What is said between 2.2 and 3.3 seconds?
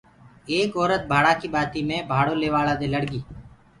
ليوآݪآ دي لڙگي